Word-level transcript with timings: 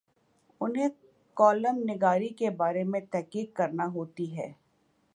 انہیں 0.61 0.87
کالم 1.37 1.79
نگاری 1.89 2.29
کے 2.29 2.49
بارے 2.49 2.83
میں 2.83 2.99
تحقیق 3.11 3.55
کرنا 3.55 3.85
ہوتی 3.87 4.37
ہے۔ 4.37 4.51